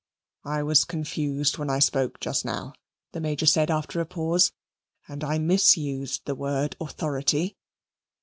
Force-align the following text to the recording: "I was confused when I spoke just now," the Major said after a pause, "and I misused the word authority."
"I 0.45 0.63
was 0.63 0.83
confused 0.83 1.59
when 1.59 1.69
I 1.69 1.77
spoke 1.77 2.19
just 2.19 2.43
now," 2.43 2.73
the 3.11 3.19
Major 3.21 3.45
said 3.45 3.69
after 3.69 4.01
a 4.01 4.05
pause, 4.07 4.51
"and 5.07 5.23
I 5.23 5.37
misused 5.37 6.23
the 6.25 6.33
word 6.33 6.75
authority." 6.81 7.55